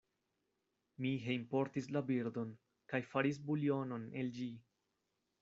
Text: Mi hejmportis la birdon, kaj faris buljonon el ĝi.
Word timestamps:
Mi 1.03 1.11
hejmportis 1.25 1.89
la 1.97 2.03
birdon, 2.07 2.55
kaj 2.95 3.01
faris 3.13 3.41
buljonon 3.51 4.09
el 4.25 4.35
ĝi. 4.41 4.51